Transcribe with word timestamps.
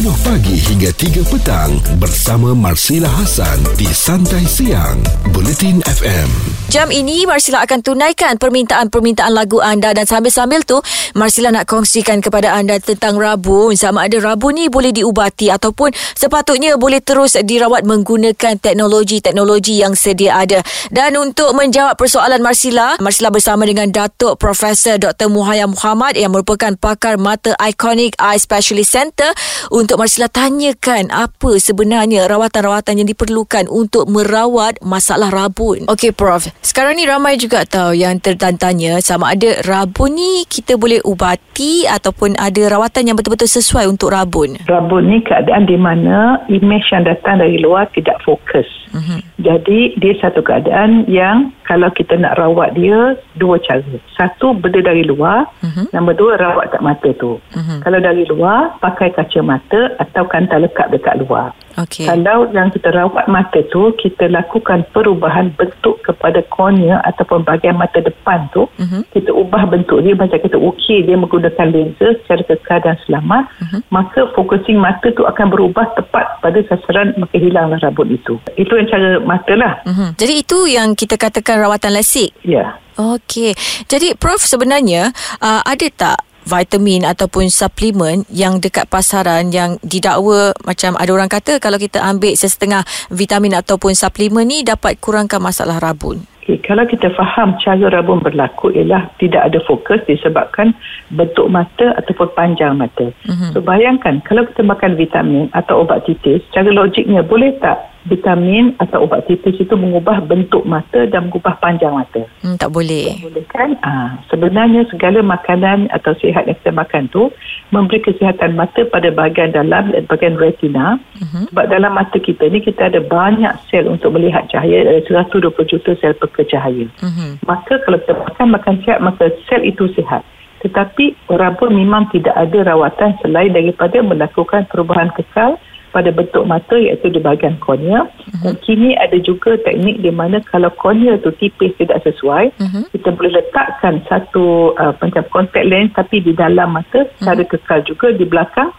10 0.00 0.16
pagi 0.24 0.56
hingga 0.56 0.88
3 0.96 1.28
petang 1.28 1.76
bersama 2.00 2.56
Marsila 2.56 3.04
Hasan 3.20 3.60
di 3.76 3.84
Santai 3.84 4.48
Siang 4.48 4.96
Bulletin 5.28 5.84
FM. 5.84 6.56
Jam 6.70 6.86
ini 6.94 7.26
Marsila 7.26 7.66
akan 7.66 7.82
tunaikan 7.82 8.38
permintaan-permintaan 8.38 9.34
lagu 9.34 9.58
anda 9.58 9.90
dan 9.90 10.06
sambil-sambil 10.06 10.62
tu 10.62 10.78
Marsila 11.18 11.50
nak 11.50 11.66
kongsikan 11.66 12.22
kepada 12.22 12.54
anda 12.54 12.78
tentang 12.78 13.18
rabun. 13.18 13.74
Sama 13.74 14.06
ada 14.06 14.16
rabun 14.22 14.54
ni 14.54 14.70
boleh 14.70 14.94
diubati 14.94 15.50
ataupun 15.50 15.90
sepatutnya 16.14 16.78
boleh 16.78 17.02
terus 17.02 17.34
dirawat 17.36 17.82
menggunakan 17.82 18.54
teknologi-teknologi 18.62 19.82
yang 19.82 19.98
sedia 19.98 20.38
ada. 20.38 20.62
Dan 20.94 21.18
untuk 21.18 21.58
menjawab 21.58 21.98
persoalan 21.98 22.38
Marsila, 22.38 23.02
Marsila 23.02 23.34
bersama 23.34 23.66
dengan 23.66 23.90
Datuk 23.90 24.38
Profesor 24.38 24.94
Dr. 24.94 25.26
Muhaya 25.26 25.66
Muhammad 25.66 26.14
yang 26.14 26.30
merupakan 26.30 26.70
pakar 26.78 27.18
mata 27.18 27.52
Iconic 27.58 28.14
Eye 28.22 28.38
Specialist 28.38 28.94
Center 28.94 29.34
untuk 29.74 29.89
Marsila 29.96 30.28
tanyakan 30.30 31.08
apa 31.10 31.56
sebenarnya 31.56 32.28
rawatan-rawatan 32.28 33.02
yang 33.02 33.08
diperlukan 33.08 33.66
untuk 33.66 34.06
merawat 34.06 34.78
masalah 34.84 35.32
rabun. 35.32 35.88
Okey 35.88 36.12
Prof, 36.12 36.50
sekarang 36.60 36.98
ni 36.98 37.08
ramai 37.08 37.40
juga 37.40 37.62
tahu 37.64 37.96
yang 37.96 38.18
tertanya 38.20 39.00
sama 39.00 39.32
ada 39.32 39.62
rabun 39.66 40.14
ni 40.14 40.44
kita 40.46 40.76
boleh 40.76 40.98
ubati 41.06 41.86
ataupun 41.86 42.36
ada 42.36 42.62
rawatan 42.70 43.10
yang 43.10 43.16
betul-betul 43.16 43.50
sesuai 43.50 43.88
untuk 43.88 44.12
rabun. 44.12 44.58
Rabun 44.66 45.08
ni 45.08 45.18
keadaan 45.24 45.64
di 45.66 45.78
mana 45.78 46.42
imej 46.50 46.84
yang 46.90 47.06
datang 47.06 47.40
dari 47.40 47.62
luar 47.62 47.88
tidak 47.94 48.18
fokus. 48.26 48.66
Uh-huh. 48.90 49.22
Jadi 49.38 49.96
dia 50.02 50.14
satu 50.18 50.42
keadaan 50.42 51.06
yang 51.06 51.54
kalau 51.70 51.86
kita 51.94 52.18
nak 52.18 52.34
rawat 52.34 52.74
dia 52.74 53.14
dua 53.38 53.62
cara. 53.62 53.86
Satu 54.18 54.58
benda 54.58 54.82
dari 54.82 55.06
luar, 55.06 55.46
uh-huh. 55.62 55.86
nombor 55.94 56.18
dua 56.18 56.34
rawat 56.34 56.74
kat 56.74 56.82
mata 56.82 57.14
tu. 57.14 57.38
Uh-huh. 57.38 57.78
Kalau 57.86 58.02
dari 58.02 58.26
luar 58.26 58.74
pakai 58.82 59.14
kacamata 59.14 59.94
atau 60.02 60.26
kantar 60.26 60.66
lekat 60.66 60.90
dekat 60.90 61.22
luar. 61.22 61.54
Okay. 61.86 62.06
Kalau 62.06 62.50
yang 62.52 62.68
kita 62.68 62.92
rawat 62.92 63.26
mata 63.30 63.64
tu 63.72 63.94
kita 63.96 64.28
lakukan 64.28 64.84
perubahan 64.92 65.52
bentuk 65.56 66.02
kepada 66.04 66.44
kornea 66.52 67.00
ataupun 67.08 67.46
bahagian 67.46 67.80
mata 67.80 68.02
depan 68.04 68.48
tu, 68.52 68.68
uh-huh. 68.68 69.02
kita 69.14 69.30
ubah 69.32 69.68
bentuk 69.70 70.04
dia 70.04 70.12
macam 70.12 70.38
kita 70.40 70.56
ukir 70.60 71.06
dia 71.06 71.16
menggunakan 71.16 71.66
lensa 71.72 72.16
secara 72.24 72.42
kekal 72.44 72.78
dan 72.84 72.96
selamat, 73.08 73.48
uh-huh. 73.48 73.80
maka 73.88 74.28
focusing 74.36 74.76
mata 74.76 75.08
tu 75.14 75.24
akan 75.24 75.46
berubah 75.48 75.88
tepat 75.96 76.38
pada 76.44 76.58
sasaran 76.68 77.16
maka 77.16 77.36
hilanglah 77.40 77.80
rambut 77.80 78.08
itu. 78.10 78.36
Itu 78.54 78.76
yang 78.76 78.88
cara 78.88 79.18
mata 79.22 79.52
lah. 79.56 79.74
Uh-huh. 79.88 80.10
Jadi 80.20 80.34
itu 80.44 80.58
yang 80.68 80.92
kita 80.92 81.16
katakan 81.16 81.60
rawatan 81.60 81.96
lasik? 81.96 82.32
Ya. 82.44 82.54
Yeah. 82.54 82.70
Okey. 83.00 83.56
Jadi 83.88 84.12
Prof 84.12 84.44
sebenarnya 84.44 85.08
uh, 85.40 85.64
ada 85.64 85.86
tak 85.88 86.18
vitamin 86.50 87.06
ataupun 87.06 87.46
suplemen 87.46 88.26
yang 88.26 88.58
dekat 88.58 88.90
pasaran 88.90 89.54
yang 89.54 89.78
didakwa 89.86 90.50
macam 90.66 90.98
ada 90.98 91.10
orang 91.14 91.30
kata 91.30 91.62
kalau 91.62 91.78
kita 91.78 92.02
ambil 92.02 92.34
sesetengah 92.34 92.82
vitamin 93.14 93.54
ataupun 93.54 93.94
suplemen 93.94 94.50
ni 94.50 94.66
dapat 94.66 94.98
kurangkan 94.98 95.38
masalah 95.38 95.78
rabun? 95.78 96.26
Okay, 96.40 96.58
kalau 96.66 96.82
kita 96.82 97.12
faham 97.14 97.54
cara 97.62 97.92
rabun 97.92 98.18
berlaku 98.18 98.74
ialah 98.74 99.06
tidak 99.22 99.46
ada 99.46 99.62
fokus 99.62 100.02
disebabkan 100.10 100.74
bentuk 101.14 101.46
mata 101.46 101.94
ataupun 101.94 102.26
panjang 102.34 102.74
mata. 102.74 103.12
Uh-huh. 103.28 103.54
So 103.54 103.62
bayangkan 103.62 104.18
kalau 104.26 104.42
kita 104.50 104.66
makan 104.66 104.98
vitamin 104.98 105.46
atau 105.54 105.86
ubat 105.86 106.02
titis, 106.10 106.42
cara 106.50 106.72
logiknya 106.74 107.22
boleh 107.22 107.54
tak 107.62 107.89
vitamin 108.08 108.72
atau 108.80 109.04
ubat 109.04 109.28
tipis 109.28 109.60
itu 109.60 109.74
mengubah 109.76 110.24
bentuk 110.24 110.64
mata 110.64 111.04
dan 111.04 111.28
mengubah 111.28 111.60
panjang 111.60 111.92
mata. 111.92 112.24
Hmm, 112.40 112.56
tak 112.56 112.72
boleh. 112.72 113.12
Tak 113.12 113.24
boleh 113.28 113.44
kan? 113.52 113.70
Ha, 113.84 113.92
sebenarnya 114.32 114.88
segala 114.88 115.20
makanan 115.20 115.92
atau 115.92 116.16
sihat 116.16 116.48
yang 116.48 116.56
kita 116.64 116.72
makan 116.72 117.12
tu 117.12 117.28
memberi 117.68 118.00
kesihatan 118.00 118.56
mata 118.56 118.88
pada 118.88 119.12
bahagian 119.12 119.52
dalam 119.52 119.92
dan 119.92 120.08
bahagian 120.08 120.40
retina. 120.40 120.96
Uh-huh. 121.20 121.44
Sebab 121.52 121.64
dalam 121.68 121.92
mata 121.92 122.16
kita 122.16 122.48
ni 122.48 122.64
kita 122.64 122.88
ada 122.88 123.04
banyak 123.04 123.52
sel 123.68 123.84
untuk 123.84 124.16
melihat 124.16 124.48
cahaya. 124.48 124.96
Ada 125.04 125.28
120 125.28 125.52
juta 125.68 125.90
sel 126.00 126.16
pekercahaya. 126.16 126.88
Uh-huh. 127.04 127.36
Maka 127.44 127.84
kalau 127.84 128.00
kita 128.00 128.16
makan 128.16 128.46
makan 128.56 128.74
sihat 128.80 128.98
maka 129.04 129.28
sel 129.44 129.60
itu 129.60 129.92
sihat. 129.92 130.24
Tetapi 130.60 131.32
orang 131.32 131.56
pun 131.56 131.72
memang 131.72 132.12
tidak 132.12 132.36
ada 132.36 132.68
rawatan 132.68 133.16
selain 133.24 133.52
daripada 133.52 133.96
melakukan 134.04 134.68
perubahan 134.68 135.08
kekal 135.16 135.56
pada 135.90 136.14
bentuk 136.14 136.46
mata 136.46 136.78
iaitu 136.78 137.10
di 137.10 137.18
bahagian 137.18 137.58
kornea 137.58 138.06
uh-huh. 138.06 138.42
dan 138.46 138.54
kini 138.62 138.94
ada 138.96 139.18
juga 139.20 139.58
teknik 139.62 140.00
di 140.00 140.10
mana 140.14 140.38
kalau 140.46 140.70
kornea 140.78 141.18
tu 141.18 141.34
tipis 141.36 141.74
tidak 141.76 142.00
sesuai 142.06 142.54
uh-huh. 142.54 142.84
kita 142.94 143.10
boleh 143.14 143.42
letakkan 143.42 144.02
satu 144.06 144.74
uh, 144.78 144.94
macam 145.02 145.26
contact 145.34 145.66
lens 145.66 145.92
tapi 145.92 146.22
di 146.22 146.32
dalam 146.32 146.74
mata 146.78 147.06
secara 147.18 147.42
uh-huh. 147.42 147.52
kekal 147.58 147.80
juga 147.84 148.14
di 148.14 148.24
belakang 148.24 148.70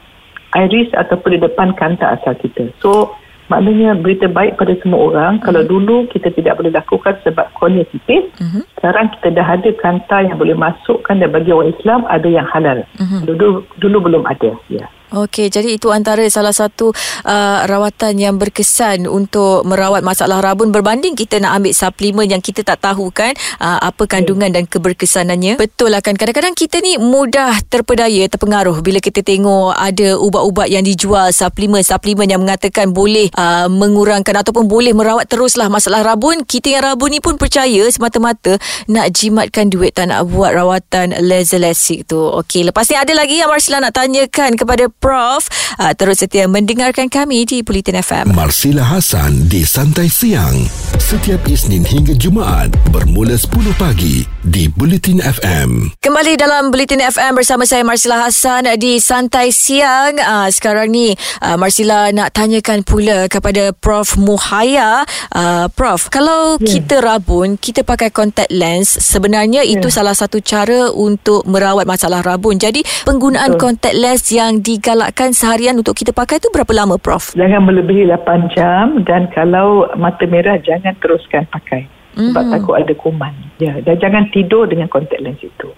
iris 0.55 0.91
ataupun 0.95 1.29
di 1.35 1.39
depan 1.43 1.75
kanta 1.75 2.19
asal 2.19 2.35
kita 2.39 2.71
so 2.79 3.15
maknanya 3.51 3.99
berita 3.99 4.31
baik 4.31 4.55
pada 4.55 4.71
semua 4.79 5.11
orang 5.11 5.33
uh-huh. 5.37 5.45
kalau 5.51 5.61
dulu 5.67 6.07
kita 6.07 6.31
tidak 6.31 6.55
boleh 6.55 6.71
lakukan 6.71 7.19
sebab 7.27 7.51
kornea 7.59 7.83
tipis 7.91 8.23
uh-huh. 8.39 8.63
sekarang 8.79 9.11
kita 9.19 9.35
dah 9.35 9.47
ada 9.59 9.69
kanta 9.75 10.17
yang 10.23 10.39
boleh 10.39 10.55
masukkan 10.55 11.19
dan 11.19 11.27
bagi 11.27 11.51
orang 11.51 11.75
Islam 11.75 12.07
ada 12.07 12.27
yang 12.31 12.47
halal 12.47 12.87
uh-huh. 12.95 13.21
dulu 13.27 13.67
dulu 13.83 13.97
belum 14.07 14.23
ada 14.23 14.55
ya 14.71 14.87
yeah. 14.87 14.89
Okey, 15.11 15.51
jadi 15.51 15.75
itu 15.75 15.91
antara 15.91 16.23
salah 16.31 16.55
satu 16.55 16.95
uh, 17.27 17.59
rawatan 17.67 18.15
yang 18.15 18.39
berkesan 18.39 19.03
untuk 19.11 19.67
merawat 19.67 20.07
masalah 20.07 20.39
rabun 20.39 20.71
berbanding 20.71 21.19
kita 21.19 21.35
nak 21.43 21.59
ambil 21.59 21.75
suplemen 21.75 22.31
yang 22.31 22.39
kita 22.39 22.63
tak 22.63 22.79
tahu 22.79 23.11
kan 23.11 23.35
uh, 23.59 23.91
apa 23.91 24.07
kandungan 24.07 24.47
dan 24.55 24.63
keberkesanannya. 24.63 25.59
Betul 25.59 25.91
lah 25.91 25.99
kan 25.99 26.15
kadang-kadang 26.15 26.55
kita 26.55 26.79
ni 26.79 26.95
mudah 26.95 27.59
terpedaya, 27.67 28.23
terpengaruh 28.31 28.79
bila 28.79 29.03
kita 29.03 29.19
tengok 29.19 29.75
ada 29.75 30.15
ubat-ubat 30.15 30.71
yang 30.71 30.87
dijual, 30.87 31.27
suplemen-suplemen 31.35 32.31
yang 32.31 32.39
mengatakan 32.39 32.95
boleh 32.95 33.27
uh, 33.35 33.67
mengurangkan 33.67 34.39
ataupun 34.39 34.71
boleh 34.71 34.95
merawat 34.95 35.27
teruslah 35.27 35.67
masalah 35.67 36.07
rabun. 36.07 36.47
Kita 36.47 36.71
yang 36.71 36.87
rabun 36.87 37.11
ni 37.11 37.19
pun 37.19 37.35
percaya 37.35 37.83
semata-mata 37.91 38.55
nak 38.87 39.11
jimatkan 39.11 39.67
duit 39.67 39.91
tak 39.91 40.07
nak 40.07 40.23
buat 40.31 40.55
rawatan 40.55 41.19
laser 41.19 41.59
lasik 41.59 42.07
tu. 42.07 42.15
Okey, 42.15 42.63
lepas 42.63 42.87
ni 42.87 42.95
ada 42.95 43.11
lagi 43.11 43.43
yang 43.43 43.51
Marsila 43.51 43.83
nak 43.83 43.91
tanyakan 43.91 44.55
kepada 44.55 44.87
Prof. 45.01 45.49
Uh, 45.81 45.97
terus 45.97 46.21
setia 46.21 46.45
mendengarkan 46.45 47.09
kami 47.09 47.41
di 47.49 47.65
Bulletin 47.65 47.97
FM. 47.97 48.37
Marsila 48.37 48.85
Hasan 48.85 49.49
di 49.49 49.65
Santai 49.65 50.05
Siang. 50.05 50.61
Setiap 51.01 51.41
Isnin 51.49 51.81
hingga 51.81 52.13
Jumaat 52.13 52.69
bermula 52.93 53.33
10 53.33 53.49
pagi 53.81 54.21
di 54.45 54.67
Bulletin 54.69 55.21
FM. 55.21 55.97
Kembali 56.01 56.33
dalam 56.37 56.69
Bulletin 56.73 57.01
FM 57.01 57.37
bersama 57.37 57.63
saya 57.65 57.85
Marsila 57.85 58.25
Hasan 58.25 58.67
di 58.81 58.97
Santai 58.97 59.53
Siang. 59.53 60.17
Uh, 60.17 60.49
sekarang 60.49 60.89
ni 60.89 61.13
uh, 61.41 61.55
Marsila 61.57 62.09
nak 62.09 62.33
tanyakan 62.33 62.81
pula 62.81 63.29
kepada 63.29 63.71
Prof. 63.71 64.17
Muhaya. 64.17 65.05
Uh, 65.31 65.71
Prof, 65.71 66.11
kalau 66.11 66.57
yeah. 66.57 66.67
kita 66.67 66.99
rabun, 66.99 67.55
kita 67.55 67.85
pakai 67.85 68.09
contact 68.09 68.51
lens, 68.51 68.89
sebenarnya 68.89 69.63
yeah. 69.63 69.77
itu 69.79 69.87
salah 69.93 70.13
satu 70.13 70.41
cara 70.41 70.91
untuk 70.91 71.47
merawat 71.47 71.87
masalah 71.87 72.19
rabun. 72.25 72.57
Jadi 72.57 72.83
penggunaan 73.05 73.55
Betul. 73.55 73.61
contact 73.61 73.97
lens 73.97 74.25
yang 74.33 74.59
digalakkan 74.59 74.91
galakkan 75.11 75.31
seharian 75.31 75.79
untuk 75.79 75.95
kita 75.95 76.11
pakai 76.11 76.43
tu 76.43 76.51
berapa 76.51 76.69
lama 76.75 76.99
Prof? 76.99 77.31
Jangan 77.33 77.63
melebihi 77.63 78.11
8 78.11 78.53
jam 78.55 79.01
dan 79.07 79.31
kalau 79.31 79.87
mata 79.95 80.27
merah 80.27 80.59
jangan 80.59 80.93
teruskan 80.99 81.47
pakai. 81.47 82.00
Sebab 82.11 82.43
mm-hmm. 82.43 82.53
takut 82.59 82.75
ada 82.75 82.93
kuman. 82.95 83.33
Ya, 83.61 83.77
dan 83.79 83.95
jangan 84.01 84.23
tidur 84.33 84.67
dengan 84.67 84.91
contact 84.91 85.21
lens 85.23 85.39
itu. 85.39 85.69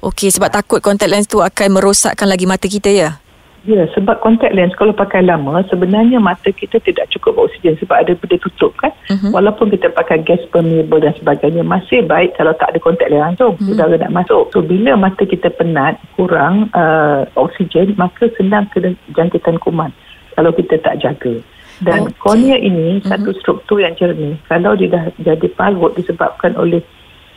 Okey, 0.00 0.30
sebab 0.30 0.48
takut 0.48 0.80
contact 0.80 1.10
lens 1.10 1.26
tu 1.28 1.42
akan 1.42 1.68
merosakkan 1.76 2.30
lagi 2.30 2.46
mata 2.48 2.64
kita 2.70 2.88
ya? 2.88 3.10
Ya, 3.66 3.82
sebab 3.98 4.22
contact 4.22 4.54
lens 4.54 4.70
kalau 4.78 4.94
pakai 4.94 5.26
lama 5.26 5.58
sebenarnya 5.66 6.22
mata 6.22 6.54
kita 6.54 6.78
tidak 6.86 7.10
cukup 7.10 7.34
oksigen 7.50 7.74
sebab 7.82 7.98
ada 7.98 8.14
benda 8.14 8.38
tutup 8.38 8.70
kan. 8.78 8.94
Uh-huh. 9.10 9.34
Walaupun 9.34 9.74
kita 9.74 9.90
pakai 9.90 10.22
gas 10.22 10.38
permeable 10.54 11.02
dan 11.02 11.10
sebagainya 11.18 11.66
masih 11.66 12.06
baik 12.06 12.38
kalau 12.38 12.54
tak 12.54 12.70
ada 12.70 12.78
contact 12.78 13.10
lens 13.10 13.34
langsung 13.34 13.58
uh-huh. 13.58 13.74
udara 13.74 13.98
nak 13.98 14.14
masuk. 14.22 14.54
So 14.54 14.62
bila 14.62 14.94
mata 14.94 15.26
kita 15.26 15.50
penat, 15.50 15.98
kurang 16.14 16.70
uh, 16.78 17.26
oksigen 17.34 17.98
maka 17.98 18.30
senang 18.38 18.70
kena 18.70 18.94
jangkitan 19.18 19.58
kuman 19.58 19.90
kalau 20.38 20.54
kita 20.54 20.78
tak 20.78 21.02
jaga. 21.02 21.42
Dan 21.82 22.08
okay. 22.08 22.16
kornea 22.20 22.56
ini 22.56 23.00
uh-huh. 23.00 23.10
satu 23.12 23.30
struktur 23.40 23.78
yang 23.82 23.92
jernih. 23.98 24.40
Kalau 24.48 24.72
dia 24.76 24.88
dah 24.88 25.04
jadi 25.20 25.48
parut 25.52 25.92
disebabkan 25.92 26.56
oleh 26.56 26.80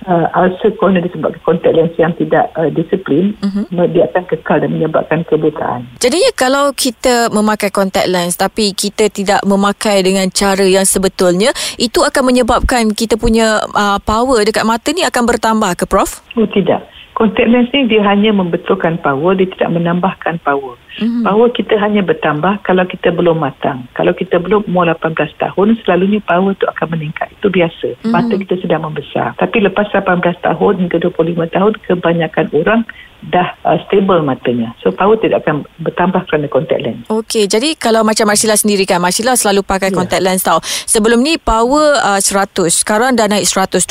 uh, 0.08 0.28
ulcer 0.38 0.72
cornea 0.80 1.04
disebabkan 1.04 1.42
contact 1.44 1.76
lens 1.76 1.96
yang 2.00 2.14
tidak 2.16 2.48
uh, 2.56 2.72
disiplin 2.72 3.36
uh-huh. 3.44 3.88
dia 3.92 4.08
akan 4.08 4.24
kekal 4.30 4.58
dan 4.64 4.72
menyebabkan 4.72 5.20
kebutaan. 5.28 5.84
Jadinya 6.00 6.32
kalau 6.38 6.72
kita 6.72 7.28
memakai 7.34 7.74
contact 7.74 8.08
lens 8.08 8.40
tapi 8.40 8.72
kita 8.72 9.12
tidak 9.12 9.44
memakai 9.44 10.00
dengan 10.06 10.30
cara 10.32 10.64
yang 10.64 10.88
sebetulnya 10.88 11.52
itu 11.76 12.00
akan 12.00 12.24
menyebabkan 12.32 12.96
kita 12.96 13.20
punya 13.20 13.60
uh, 13.76 14.00
power 14.00 14.40
dekat 14.48 14.64
mata 14.64 14.96
ni 14.96 15.04
akan 15.04 15.24
bertambah 15.28 15.72
ke 15.76 15.84
prof? 15.84 16.24
Oh 16.40 16.48
tidak. 16.48 16.88
Contact 17.20 17.52
lens 17.52 17.68
ni 17.76 17.84
dia 17.92 18.00
hanya 18.08 18.32
membetulkan 18.32 18.96
power 19.04 19.36
dia 19.36 19.52
tidak 19.52 19.76
menambahkan 19.76 20.40
power. 20.40 20.80
Mm-hmm. 20.98 21.24
Power 21.24 21.50
kita 21.54 21.76
hanya 21.78 22.02
bertambah 22.02 22.66
kalau 22.66 22.84
kita 22.90 23.14
belum 23.14 23.38
matang. 23.40 23.86
Kalau 23.94 24.18
kita 24.18 24.42
belum 24.42 24.66
umur 24.66 24.90
18 24.90 25.16
tahun, 25.38 25.68
selalunya 25.86 26.20
power 26.26 26.58
tu 26.58 26.66
akan 26.66 26.88
meningkat. 26.98 27.30
Itu 27.38 27.54
biasa. 27.54 28.02
Mm-hmm. 28.02 28.12
Mata 28.12 28.34
kita 28.34 28.56
sedang 28.58 28.82
membesar. 28.90 29.38
Tapi 29.38 29.62
lepas 29.62 29.88
18 29.94 30.24
tahun 30.42 30.74
hingga 30.82 30.98
25 31.06 31.56
tahun, 31.56 31.72
kebanyakan 31.86 32.48
orang 32.58 32.82
dah 33.20 33.52
uh, 33.68 33.76
stable 33.88 34.24
matanya. 34.24 34.72
So 34.80 34.96
power 34.96 35.20
tidak 35.20 35.44
akan 35.44 35.68
bertambah 35.84 36.24
kerana 36.32 36.48
contact 36.48 36.80
lens. 36.80 37.04
Okey, 37.12 37.52
jadi 37.52 37.76
kalau 37.76 38.08
macam 38.08 38.32
Marsila 38.32 38.56
sendiri 38.56 38.88
kan, 38.88 39.04
Marsila 39.04 39.36
selalu 39.36 39.68
pakai 39.68 39.92
yeah. 39.92 39.98
contact 40.00 40.24
lens 40.24 40.42
tau. 40.48 40.64
Sebelum 40.64 41.20
ni 41.20 41.36
power 41.36 42.00
uh, 42.00 42.22
100, 42.24 42.72
sekarang 42.72 43.20
dah 43.20 43.28
naik 43.28 43.44
125. 43.44 43.84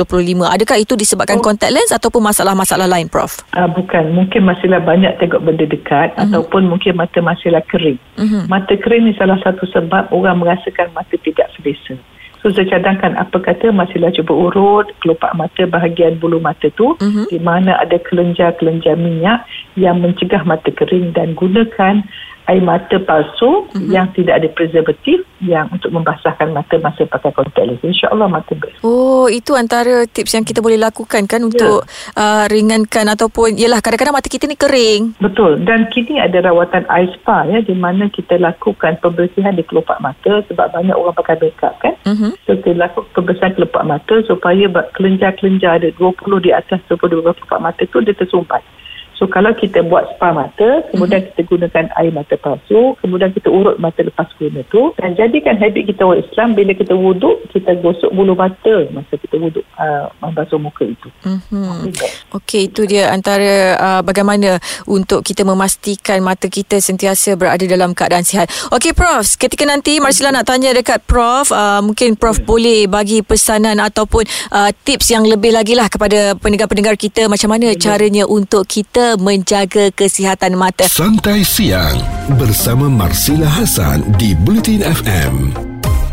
Adakah 0.49 0.77
itu 0.81 0.97
disebabkan 0.97 1.39
oh. 1.39 1.45
contact 1.45 1.73
lens 1.77 1.93
ataupun 1.93 2.25
masalah-masalah 2.25 2.89
lain, 2.89 3.13
Prof? 3.13 3.45
Uh, 3.53 3.69
bukan, 3.69 4.17
mungkin 4.17 4.49
Marsila 4.49 4.81
banyak 4.81 5.21
tengok 5.21 5.45
benda 5.45 5.69
dekat 5.69 6.17
uh-huh. 6.17 6.25
ataupun 6.25 6.65
mungkin 6.65 6.97
mata 6.99 7.23
Marsila 7.23 7.63
kering. 7.63 8.03
Uh-huh. 8.19 8.43
Mata 8.51 8.75
kering 8.75 9.07
ni 9.07 9.15
salah 9.15 9.39
satu 9.47 9.63
sebab 9.71 10.11
orang 10.11 10.43
merasakan 10.43 10.91
mata 10.91 11.15
tidak 11.23 11.47
selesa. 11.55 11.95
So 12.39 12.55
saya 12.55 12.71
cadangkan 12.71 13.19
apa 13.19 13.35
kata 13.43 13.75
masihlah 13.75 14.15
cuba 14.15 14.31
urut 14.31 14.87
kelopak 15.03 15.35
mata 15.35 15.67
bahagian 15.67 16.23
bulu 16.23 16.39
mata 16.39 16.71
tu 16.75 16.95
uh-huh. 16.95 17.27
di 17.31 17.39
mana 17.43 17.79
ada 17.83 17.99
kelenjar-kelenjar 17.99 18.95
minyak 18.95 19.43
yang 19.75 19.99
mencegah 19.99 20.47
mata 20.47 20.71
kering 20.71 21.15
dan 21.15 21.35
gunakan 21.35 22.03
air 22.49 22.65
mata 22.65 22.97
palsu 23.05 23.69
uh-huh. 23.69 23.93
yang 23.93 24.09
tidak 24.17 24.41
ada 24.41 24.49
preservatif 24.49 25.21
yang 25.45 25.69
untuk 25.69 25.93
membasahkan 25.93 26.51
mata 26.51 26.81
masa 26.81 27.05
pakai 27.05 27.31
contact 27.37 27.67
lens. 27.69 27.85
InsyaAllah 27.85 28.27
mata 28.27 28.57
ber. 28.57 28.73
Oh, 28.83 29.29
itu 29.29 29.53
antara 29.55 30.09
tips 30.09 30.35
yang 30.35 30.43
kita 30.49 30.65
boleh 30.65 30.81
lakukan 30.81 31.29
kan 31.29 31.45
untuk 31.45 31.85
yeah. 31.85 32.19
uh, 32.19 32.45
ringankan 32.49 33.07
ataupun 33.13 33.55
yalah 33.55 33.85
kadang-kadang 33.85 34.17
mata 34.17 34.33
kita 34.33 34.49
ni 34.49 34.57
kering. 34.57 35.15
Betul. 35.21 35.61
Dan 35.63 35.93
kini 35.93 36.19
ada 36.19 36.41
rawatan 36.41 36.89
eye 36.89 37.13
spa 37.15 37.45
ya 37.47 37.61
di 37.61 37.77
mana 37.77 38.09
kita 38.09 38.41
lakukan 38.41 38.97
pembersihan 39.05 39.55
di 39.55 39.63
kelopak 39.63 40.01
mata 40.01 40.41
sebab 40.49 40.73
banyak 40.73 40.97
orang 40.97 41.15
pakai 41.15 41.37
makeup 41.39 41.77
kan. 41.85 41.95
Uh-huh. 42.09 42.33
So 42.49 42.57
kita 42.59 42.81
lakukan 42.81 43.13
pembersihan 43.13 43.53
kelopak 43.55 43.85
mata 43.85 44.15
supaya 44.25 44.65
kelenjar-kelenjar 44.97 45.85
ada 45.85 45.89
20 45.95 46.47
di 46.49 46.51
atas 46.51 46.81
20 46.89 47.21
kelopak 47.23 47.61
mata 47.61 47.85
tu 47.85 48.01
dia 48.01 48.17
tersumpat. 48.17 48.65
So 49.19 49.27
kalau 49.27 49.51
kita 49.51 49.83
buat 49.83 50.15
spa 50.15 50.31
mata, 50.31 50.87
kemudian 50.95 51.27
mm-hmm. 51.27 51.35
kita 51.35 51.51
gunakan 51.51 51.85
air 51.99 52.13
mata 52.15 52.39
palsu, 52.39 52.95
kemudian 53.03 53.35
kita 53.35 53.51
urut 53.51 53.75
mata 53.83 54.07
lepas 54.07 54.31
guna 54.39 54.63
tu 54.71 54.95
dan 54.95 55.19
jadikan 55.19 55.59
habit 55.59 55.91
kita 55.91 56.07
orang 56.07 56.23
Islam 56.23 56.49
bila 56.55 56.71
kita 56.71 56.95
wuduk, 56.95 57.51
kita 57.51 57.75
gosok 57.83 58.15
bulu 58.15 58.39
mata 58.39 58.87
masa 58.95 59.19
kita 59.19 59.35
wuduk 59.43 59.67
uh, 59.75 60.07
membasuh 60.23 60.63
muka 60.63 60.87
itu. 60.87 61.11
Mm-hmm. 61.27 61.91
Okey, 62.39 62.71
itu 62.71 62.87
dia 62.87 63.11
antara 63.11 63.75
uh, 63.75 64.01
bagaimana 64.07 64.63
untuk 64.87 65.27
kita 65.27 65.43
memastikan 65.43 66.23
mata 66.23 66.47
kita 66.47 66.79
sentiasa 66.79 67.35
berada 67.35 67.67
dalam 67.67 67.99
keadaan 67.99 68.23
sihat. 68.23 68.47
Okey 68.71 68.95
Prof, 68.95 69.35
ketika 69.35 69.67
nanti 69.67 69.99
Marsila 69.99 70.31
nak 70.31 70.47
tanya 70.47 70.71
dekat 70.71 71.03
Prof, 71.11 71.51
uh, 71.51 71.83
mungkin 71.83 72.15
Prof 72.15 72.39
yeah. 72.39 72.47
boleh 72.47 72.81
bagi 72.87 73.27
pesanan 73.27 73.83
ataupun 73.83 74.23
uh, 74.55 74.71
tips 74.87 75.11
yang 75.11 75.27
lebih 75.27 75.51
lagi 75.51 75.75
lah 75.75 75.91
kepada 75.91 76.39
pendengar-pendengar 76.39 76.95
kita 76.95 77.27
macam 77.27 77.51
mana 77.51 77.75
yeah. 77.75 77.83
caranya 77.83 78.23
untuk 78.23 78.63
kita 78.63 79.08
menjaga 79.17 79.89
kesihatan 79.95 80.59
mata. 80.59 80.85
Santai 80.91 81.41
siang 81.47 81.97
bersama 82.37 82.91
Marsila 82.91 83.49
Hasan 83.49 84.05
di 84.21 84.37
Bulletin 84.37 84.85
FM. 84.85 85.69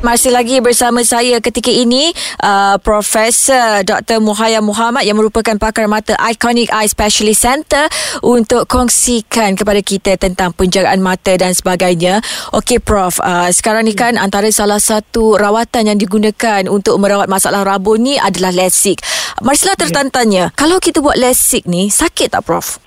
Masih 0.06 0.30
lagi 0.30 0.62
bersama 0.62 1.02
saya 1.02 1.42
ketika 1.42 1.74
ini 1.74 2.14
uh, 2.46 2.78
Profesor 2.78 3.82
Dr. 3.82 4.22
Muhaya 4.22 4.62
Muhammad 4.62 5.02
yang 5.02 5.18
merupakan 5.18 5.58
pakar 5.58 5.90
mata 5.90 6.14
Iconic 6.30 6.70
Eye 6.70 6.86
Specialist 6.86 7.42
Center 7.42 7.90
untuk 8.22 8.70
kongsikan 8.70 9.58
kepada 9.58 9.82
kita 9.82 10.14
tentang 10.14 10.54
penjagaan 10.54 11.02
mata 11.02 11.34
dan 11.34 11.58
sebagainya. 11.58 12.22
Okey 12.54 12.86
Prof, 12.86 13.18
uh, 13.18 13.50
sekarang 13.50 13.90
ni 13.90 13.98
kan 13.98 14.22
antara 14.22 14.46
salah 14.54 14.78
satu 14.78 15.42
rawatan 15.42 15.90
yang 15.90 15.98
digunakan 15.98 16.70
untuk 16.70 17.02
merawat 17.02 17.26
masalah 17.26 17.66
rabun 17.66 18.06
ni 18.06 18.22
adalah 18.22 18.54
LASIK. 18.54 19.02
Marsila 19.44 19.76
tertantanya, 19.76 20.54
kalau 20.56 20.80
kita 20.80 21.04
buat 21.04 21.20
LASIK 21.20 21.68
ni 21.68 21.92
sakit 21.92 22.32
tak 22.32 22.44
Prof? 22.48 22.80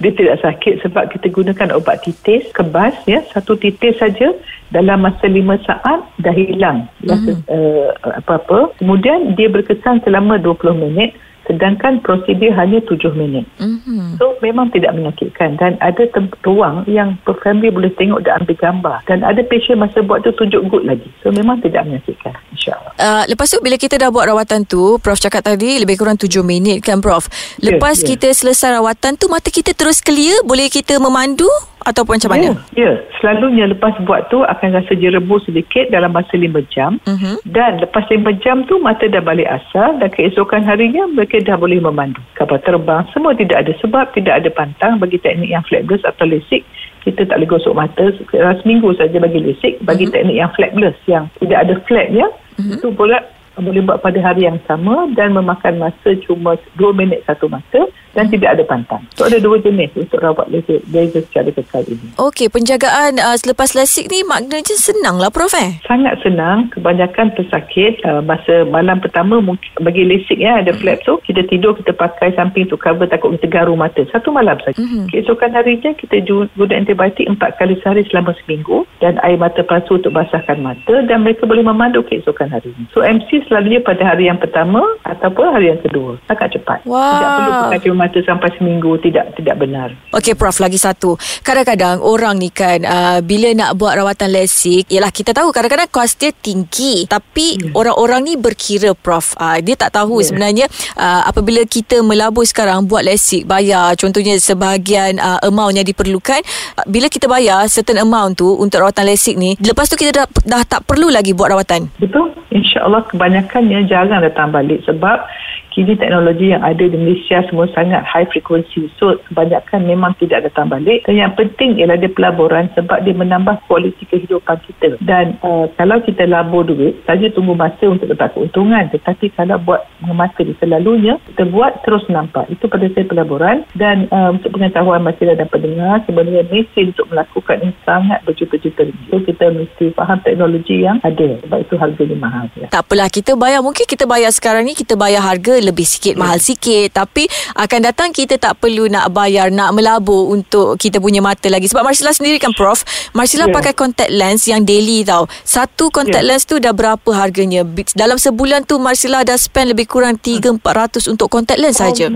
dia 0.00 0.12
tidak 0.16 0.40
sakit 0.40 0.80
sebab 0.80 1.12
kita 1.12 1.28
gunakan 1.28 1.76
obat 1.76 2.00
titis 2.00 2.48
kebas 2.56 2.96
ya 3.04 3.20
satu 3.36 3.52
titis 3.60 4.00
saja 4.00 4.32
dalam 4.72 5.04
masa 5.04 5.28
lima 5.28 5.60
saat 5.68 6.00
dah 6.24 6.32
hilang 6.32 6.88
rasa 7.04 7.36
mm-hmm. 7.36 7.44
uh, 7.52 7.88
apa-apa 8.16 8.72
kemudian 8.80 9.36
dia 9.36 9.52
berkesan 9.52 10.00
selama 10.00 10.40
20 10.40 10.72
minit 10.88 11.12
sedangkan 11.50 11.98
prosedur 12.06 12.54
hanya 12.54 12.78
tujuh 12.86 13.10
minit. 13.18 13.42
Mm-hmm. 13.58 14.22
So 14.22 14.38
memang 14.38 14.70
tidak 14.70 14.94
menyakitkan 14.94 15.58
dan 15.58 15.74
ada 15.82 16.06
ruang 16.46 16.86
yang 16.86 17.18
family 17.42 17.74
boleh 17.74 17.90
tengok 17.98 18.22
dan 18.22 18.46
ambil 18.46 18.54
gambar 18.54 18.96
dan 19.10 19.26
ada 19.26 19.42
patient 19.42 19.82
masa 19.82 19.98
buat 20.06 20.22
tu 20.22 20.30
tunjuk 20.38 20.70
good 20.70 20.86
lagi. 20.86 21.10
So 21.26 21.34
memang 21.34 21.58
tidak 21.66 21.90
menyakitkan 21.90 22.38
insyaAllah. 22.54 22.92
Uh, 22.94 23.24
lepas 23.26 23.50
tu 23.50 23.58
bila 23.58 23.74
kita 23.74 23.98
dah 23.98 24.14
buat 24.14 24.30
rawatan 24.30 24.62
tu, 24.62 25.02
Prof 25.02 25.18
cakap 25.18 25.42
tadi 25.42 25.82
lebih 25.82 25.98
kurang 25.98 26.14
tujuh 26.14 26.46
minit 26.46 26.86
kan 26.86 27.02
Prof. 27.02 27.26
Lepas 27.58 27.98
yeah, 28.00 28.06
yeah. 28.06 28.08
kita 28.14 28.28
selesai 28.30 28.78
rawatan 28.78 29.18
tu 29.18 29.26
mata 29.26 29.50
kita 29.50 29.74
terus 29.74 29.98
clear, 29.98 30.46
boleh 30.46 30.70
kita 30.70 31.02
memandu? 31.02 31.50
Ataupun 31.86 32.20
macam 32.20 32.30
mana? 32.32 32.50
Ya, 32.76 32.82
yeah, 32.84 32.94
selalunya 33.18 33.64
lepas 33.70 33.96
buat 34.04 34.28
tu 34.28 34.44
akan 34.44 34.68
rasa 34.76 34.92
jerebu 34.92 35.40
sedikit 35.44 35.88
dalam 35.88 36.12
masa 36.12 36.36
5 36.36 36.46
jam 36.72 37.00
uh-huh. 37.04 37.36
dan 37.48 37.80
lepas 37.80 38.04
5 38.08 38.20
jam 38.44 38.64
tu 38.68 38.76
mata 38.80 39.08
dah 39.08 39.22
balik 39.24 39.48
asal 39.48 39.96
dan 39.96 40.08
keesokan 40.12 40.64
harinya 40.64 41.08
mereka 41.08 41.40
dah 41.40 41.56
boleh 41.56 41.80
memandu. 41.80 42.20
Kapal 42.36 42.60
terbang 42.62 43.04
semua 43.16 43.32
tidak 43.32 43.64
ada 43.66 43.72
sebab 43.80 44.12
tidak 44.12 44.44
ada 44.44 44.48
pantang 44.52 45.00
bagi 45.00 45.16
teknik 45.20 45.50
yang 45.50 45.64
flapless 45.64 46.04
atau 46.04 46.28
lasik 46.28 46.62
kita 47.00 47.24
tak 47.24 47.40
boleh 47.40 47.48
gosok 47.48 47.72
mata 47.72 48.12
seminggu 48.60 48.92
saja 48.92 49.16
bagi 49.16 49.40
lasik 49.40 49.80
bagi 49.84 50.04
uh-huh. 50.04 50.14
teknik 50.14 50.36
yang 50.36 50.50
flapless 50.52 50.96
yang 51.08 51.24
tidak 51.40 51.58
ada 51.64 51.74
flap 51.88 52.08
ya 52.12 52.28
uh-huh. 52.28 52.76
itu 52.76 52.88
pula 52.92 53.18
boleh 53.60 53.82
buat 53.84 54.00
pada 54.00 54.18
hari 54.24 54.48
yang 54.48 54.56
sama 54.64 55.10
dan 55.12 55.36
memakan 55.36 55.80
masa 55.80 56.16
cuma 56.24 56.56
2 56.80 56.96
minit 56.96 57.20
satu 57.28 57.50
mata 57.50 57.88
dan 58.14 58.26
tidak 58.30 58.58
ada 58.58 58.62
pantang. 58.66 59.02
So 59.14 59.26
ada 59.26 59.38
dua 59.38 59.62
jenis 59.62 59.94
untuk 59.94 60.18
rawat 60.20 60.50
laser, 60.50 60.82
laser 60.90 61.22
secara 61.30 61.50
kekal 61.54 61.84
ini. 61.86 62.08
Okey, 62.18 62.50
penjagaan 62.50 63.22
uh, 63.22 63.36
selepas 63.38 63.74
lasik 63.74 64.10
ni 64.10 64.26
maknanya 64.26 64.76
senang 64.76 65.18
lah 65.18 65.30
Prof 65.30 65.54
eh? 65.54 65.78
Sangat 65.86 66.18
senang. 66.22 66.70
Kebanyakan 66.74 67.34
pesakit 67.38 68.02
uh, 68.06 68.22
masa 68.22 68.66
malam 68.66 68.98
pertama 68.98 69.38
bagi 69.80 70.06
lasik 70.06 70.38
ya 70.38 70.62
ada 70.62 70.74
flap 70.76 71.02
tu 71.06 71.18
kita 71.26 71.46
tidur 71.46 71.76
kita 71.78 71.94
pakai 71.94 72.34
samping 72.34 72.66
tu 72.66 72.76
cover 72.76 73.06
takut 73.06 73.34
kita 73.38 73.46
garu 73.50 73.74
mata. 73.78 74.02
Satu 74.10 74.34
malam 74.34 74.58
saja. 74.62 74.78
Mm-hmm. 74.78 75.10
Keesokan 75.14 75.52
harinya 75.54 75.90
kita 75.94 76.22
guna 76.26 76.74
antibiotik 76.74 77.26
empat 77.26 77.56
kali 77.58 77.78
sehari 77.80 78.02
selama 78.08 78.34
seminggu 78.42 78.86
dan 78.98 79.16
air 79.22 79.38
mata 79.38 79.62
palsu 79.62 79.98
untuk 79.98 80.14
basahkan 80.14 80.58
mata 80.58 81.04
dan 81.06 81.22
mereka 81.22 81.46
boleh 81.46 81.62
memandu 81.62 82.02
keesokan 82.06 82.50
harinya. 82.50 82.84
So 82.92 83.02
MC 83.04 83.46
selalunya 83.46 83.80
pada 83.82 84.02
hari 84.02 84.26
yang 84.26 84.38
pertama 84.38 84.82
ataupun 85.06 85.46
hari 85.54 85.72
yang 85.72 85.80
kedua. 85.82 86.18
Agak 86.28 86.54
cepat. 86.56 86.82
Wow. 86.84 86.98
Tidak 86.98 87.30
perlu 87.30 87.52
pakai 87.66 87.80
mata 88.00 88.16
sampai 88.24 88.48
seminggu 88.56 88.96
tidak 89.04 89.36
tidak 89.36 89.60
benar. 89.60 89.92
Okey 90.16 90.32
prof 90.32 90.56
lagi 90.56 90.80
satu. 90.80 91.20
Kadang-kadang 91.44 92.00
orang 92.00 92.40
ni 92.40 92.48
kan 92.48 92.80
uh, 92.88 93.18
bila 93.20 93.52
nak 93.52 93.76
buat 93.76 94.00
rawatan 94.00 94.32
lasik, 94.32 94.88
ialah 94.88 95.12
kita 95.12 95.36
tahu 95.36 95.52
kadang-kadang 95.52 95.92
kos 95.92 96.16
dia 96.16 96.32
tinggi 96.32 97.04
tapi 97.04 97.60
yeah. 97.60 97.76
orang-orang 97.76 98.24
ni 98.24 98.34
berkira 98.40 98.96
prof. 98.96 99.36
Uh, 99.36 99.60
dia 99.60 99.76
tak 99.76 99.92
tahu 99.92 100.24
yeah. 100.24 100.26
sebenarnya 100.32 100.66
uh, 100.96 101.28
apabila 101.28 101.60
kita 101.68 102.00
melabur 102.00 102.48
sekarang 102.48 102.88
buat 102.88 103.04
lasik 103.04 103.44
bayar 103.44 103.92
contohnya 104.00 104.40
sebahagian 104.40 105.20
uh, 105.20 105.44
amount 105.44 105.76
yang 105.76 105.84
diperlukan 105.84 106.40
uh, 106.80 106.86
bila 106.88 107.12
kita 107.12 107.28
bayar 107.28 107.68
certain 107.68 108.00
amount 108.00 108.40
tu 108.40 108.48
untuk 108.56 108.80
rawatan 108.80 109.04
lasik 109.04 109.36
ni 109.36 109.52
lepas 109.60 109.84
tu 109.90 110.00
kita 110.00 110.24
dah, 110.24 110.26
dah 110.48 110.62
tak 110.64 110.88
perlu 110.88 111.12
lagi 111.12 111.36
buat 111.36 111.52
rawatan. 111.52 111.92
Betul. 112.00 112.32
InsyaAllah 112.50 113.06
kebanyakannya 113.12 113.86
jarang 113.86 114.22
datang 114.24 114.50
balik 114.50 114.82
sebab 114.88 115.22
kini 115.70 115.94
teknologi 115.94 116.50
yang 116.50 116.62
ada 116.66 116.82
di 116.82 116.98
Malaysia 116.98 117.40
semua 117.46 117.70
sangat 117.72 118.02
high 118.02 118.26
frequency. 118.28 118.90
So 118.98 119.16
kebanyakan 119.30 119.86
memang 119.86 120.18
tidak 120.18 120.50
datang 120.50 120.68
balik. 120.68 121.06
Dan 121.06 121.22
yang 121.22 121.32
penting 121.38 121.78
ialah 121.78 121.96
dia 121.96 122.10
pelaburan 122.10 122.68
sebab 122.74 123.06
dia 123.06 123.14
menambah 123.14 123.62
kualiti 123.70 124.04
kehidupan 124.10 124.58
kita. 124.66 124.98
Dan 125.00 125.38
uh, 125.46 125.70
kalau 125.78 126.02
kita 126.02 126.26
labur 126.26 126.66
duit, 126.66 126.98
saja 127.06 127.30
tunggu 127.30 127.54
masa 127.54 127.86
untuk 127.86 128.10
dapat 128.10 128.34
keuntungan. 128.34 128.90
Tetapi 128.90 129.30
kalau 129.38 129.62
buat 129.62 129.86
mata 130.02 130.42
di 130.42 130.52
selalunya, 130.58 131.22
kita 131.30 131.46
buat 131.48 131.86
terus 131.86 132.02
nampak. 132.10 132.50
Itu 132.50 132.66
pada 132.66 132.90
saya 132.90 133.06
pelaburan. 133.06 133.62
Dan 133.78 134.10
uh, 134.10 134.34
untuk 134.34 134.58
pengetahuan 134.58 135.06
masyarakat 135.06 135.38
dan 135.38 135.48
pendengar, 135.48 136.02
sebenarnya 136.04 136.44
mesin 136.50 136.90
untuk 136.90 137.06
melakukan 137.08 137.62
ini 137.62 137.72
sangat 137.86 138.18
berjuta-juta. 138.26 138.90
So 139.08 139.22
kita 139.22 139.54
mesti 139.54 139.94
faham 139.94 140.18
teknologi 140.26 140.82
yang 140.82 140.98
ada. 141.06 141.38
Sebab 141.46 141.58
itu 141.62 141.74
harganya 141.78 142.16
mahal. 142.18 142.46
Ya. 142.58 142.66
Tak 142.68 142.90
apalah, 142.90 143.06
kita 143.06 143.38
bayar. 143.38 143.62
Mungkin 143.62 143.86
kita 143.86 144.04
bayar 144.04 144.34
sekarang 144.34 144.66
ni, 144.66 144.74
kita 144.74 144.98
bayar 144.98 145.22
harga 145.22 145.59
lebih 145.60 145.84
sikit 145.84 146.16
mahal 146.16 146.40
sikit. 146.40 146.96
Tapi 146.96 147.28
akan 147.56 147.80
datang 147.84 148.10
kita 148.10 148.40
tak 148.40 148.58
perlu 148.58 148.88
nak 148.88 149.12
bayar 149.12 149.52
nak 149.52 149.76
melabur 149.76 150.32
untuk 150.32 150.80
kita 150.80 150.98
punya 150.98 151.22
mata 151.22 151.46
lagi. 151.52 151.68
Sebab 151.68 151.84
Marsila 151.84 152.10
sendiri 152.10 152.40
kan 152.40 152.52
prof 152.56 152.82
Marsila 153.12 153.48
yeah. 153.48 153.54
pakai 153.54 153.72
contact 153.76 154.10
lens 154.10 154.48
yang 154.48 154.64
daily 154.64 155.04
tau. 155.04 155.28
Satu 155.44 155.92
contact 155.92 156.24
yeah. 156.24 156.36
lens 156.36 156.44
tu 156.48 156.58
dah 156.58 156.72
berapa 156.72 157.10
harganya? 157.12 157.62
Dalam 157.94 158.16
sebulan 158.16 158.64
tu 158.66 158.80
Marsila 158.80 159.22
dah 159.22 159.36
spend 159.36 159.72
lebih 159.72 159.86
kurang 159.86 160.16
3-400 160.18 161.10
untuk 161.10 161.28
contact 161.28 161.60
lens 161.60 161.78
saja. 161.78 162.08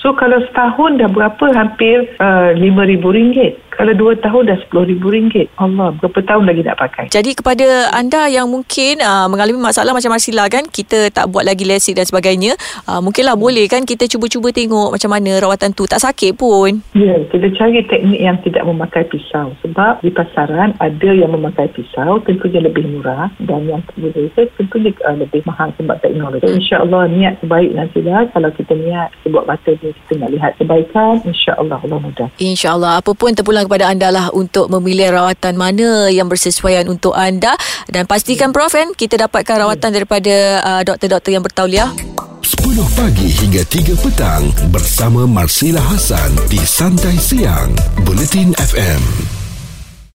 So 0.00 0.16
kalau 0.16 0.38
setahun 0.50 1.00
dah 1.00 1.10
berapa? 1.10 1.44
Hampir 1.54 2.14
uh, 2.18 2.56
RM5,000 2.56 3.63
Kalau 3.74 3.92
dua 3.94 4.12
tahun 4.18 4.54
dah 4.54 4.58
RM10,000. 4.70 5.58
Allah, 5.58 5.88
berapa 5.98 6.18
tahun 6.22 6.44
lagi 6.46 6.62
nak 6.62 6.78
pakai? 6.78 7.04
Jadi 7.10 7.34
kepada 7.34 7.90
anda 7.90 8.30
yang 8.30 8.46
mungkin 8.46 9.02
uh, 9.02 9.26
mengalami 9.26 9.58
masalah 9.58 9.90
macam 9.90 10.14
Marsila 10.14 10.46
kan, 10.46 10.66
kita 10.70 11.10
tak 11.10 11.30
buat 11.30 11.42
lagi 11.42 11.66
lasik 11.66 11.98
dan 11.98 12.06
sebagainya, 12.06 12.54
uh, 12.86 13.02
mungkinlah 13.02 13.34
boleh 13.34 13.66
kan 13.66 13.82
kita 13.82 14.06
cuba-cuba 14.06 14.54
tengok 14.54 14.94
macam 14.94 15.10
mana 15.10 15.42
rawatan 15.42 15.74
tu. 15.74 15.84
Tak 15.90 16.00
sakit 16.00 16.38
pun. 16.38 16.80
Ya, 16.94 17.18
kita 17.28 17.50
cari 17.58 17.82
teknik 17.86 18.20
yang 18.22 18.38
tidak 18.46 18.62
memakai 18.62 19.06
pisau. 19.10 19.52
Sebab 19.66 20.02
di 20.06 20.10
pasaran 20.14 20.78
ada 20.78 21.10
yang 21.10 21.34
memakai 21.34 21.66
pisau, 21.74 22.22
tentunya 22.22 22.62
lebih 22.62 22.86
murah 22.86 23.30
dan 23.42 23.66
yang 23.66 23.82
boleh 23.98 24.30
tentunya 24.54 24.90
uh, 25.06 25.16
lebih 25.18 25.42
mahal 25.44 25.74
sebab 25.76 25.98
teknologi. 25.98 26.46
So, 26.46 26.54
InsyaAllah 26.54 27.10
niat 27.10 27.42
sebaik 27.42 27.70
nanti 27.74 28.00
lah. 28.06 28.26
Kalau 28.30 28.50
kita 28.54 28.72
niat 28.78 29.08
buat 29.28 29.44
mata 29.50 29.70
ni, 29.82 29.90
kita 29.90 30.12
nak 30.22 30.30
lihat 30.30 30.52
kebaikan, 30.60 31.20
insyaAllah 31.26 31.78
Allah 31.82 31.98
mudah. 31.98 32.28
InsyaAllah. 32.38 33.02
Apa 33.02 33.12
pun 33.16 33.34
terpulang 33.34 33.63
kepada 33.64 33.90
anda 33.90 34.12
lah 34.12 34.30
untuk 34.30 34.70
memilih 34.70 35.16
rawatan 35.16 35.56
mana 35.56 36.12
yang 36.12 36.28
bersesuaian 36.28 36.86
untuk 36.86 37.16
anda. 37.16 37.56
Dan 37.90 38.04
pastikan 38.04 38.52
Prof 38.54 38.72
kan, 38.72 38.92
kita 38.92 39.16
dapatkan 39.16 39.64
rawatan 39.64 39.90
daripada 39.90 40.62
uh, 40.62 40.82
doktor-doktor 40.86 41.30
yang 41.32 41.44
bertauliah. 41.44 41.90
10 42.44 42.76
pagi 42.92 43.28
hingga 43.40 43.64
3 43.64 44.04
petang 44.04 44.44
bersama 44.68 45.24
Marsila 45.24 45.80
Hasan 45.80 46.36
di 46.52 46.60
Santai 46.60 47.16
Siang 47.16 47.72
Bulletin 48.04 48.52
FM. 48.60 49.33